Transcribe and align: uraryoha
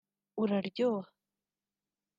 uraryoha 0.41 1.05